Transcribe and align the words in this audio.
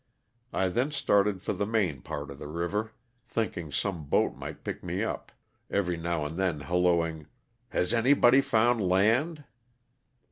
I 0.51 0.69
then 0.69 0.89
started 0.89 1.43
for 1.43 1.53
the 1.53 1.67
main 1.67 2.01
part 2.01 2.31
of 2.31 2.39
the 2.39 2.47
river, 2.47 2.93
think 3.27 3.55
ing 3.55 3.71
some 3.71 4.05
boat 4.05 4.35
might 4.35 4.63
pick 4.63 4.83
me 4.83 5.03
up, 5.03 5.31
every 5.69 5.95
now 5.95 6.25
and 6.25 6.37
then 6.39 6.61
hallooing, 6.61 7.27
*' 7.47 7.67
has 7.69 7.93
anybody 7.93 8.41
found 8.41 8.81
land?" 8.81 9.43